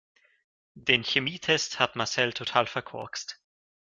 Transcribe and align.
Den 0.73 1.03
Chemietest 1.03 1.77
hat 1.77 1.95
Marcel 1.95 2.33
total 2.33 2.65
verkorkst. 2.65 3.39